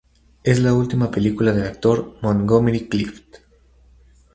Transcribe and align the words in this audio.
Es 0.43 0.57
la 0.57 0.73
última 0.73 1.11
película 1.11 1.51
del 1.53 1.67
actor 1.67 2.17
Montgomery 2.23 2.89
Clift. 2.89 3.35